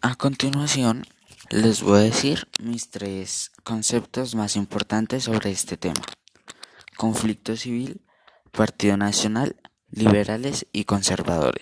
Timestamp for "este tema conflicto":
5.50-7.56